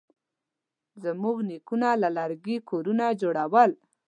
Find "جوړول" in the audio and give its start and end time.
3.21-3.71